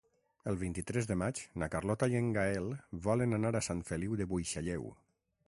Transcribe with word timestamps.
El 0.51 0.55
vint-i-tres 0.61 1.09
de 1.11 1.17
maig 1.21 1.41
na 1.63 1.67
Carlota 1.75 2.07
i 2.13 2.17
en 2.21 2.31
Gaël 2.39 2.73
volen 3.09 3.39
anar 3.41 3.53
a 3.61 3.63
Sant 3.69 3.85
Feliu 3.93 4.19
de 4.25 4.29
Buixalleu. 4.35 4.91